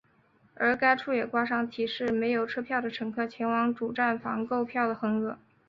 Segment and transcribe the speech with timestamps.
[0.55, 5.37] 而该处也挂上提示没有车票的乘客前往主站房购票的横额。